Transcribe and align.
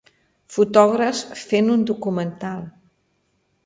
Fotògrafs 0.55 1.21
fent 1.43 1.71
un 1.77 1.87
documental. 1.93 2.69